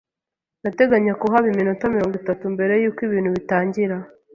Ndateganya 0.61 1.13
kuhaba 1.21 1.45
iminota 1.51 1.83
mirongo 1.95 2.15
itatu 2.21 2.43
mbere 2.55 2.73
yuko 2.81 2.99
ibintu 3.07 3.29
bitangira. 3.35 3.95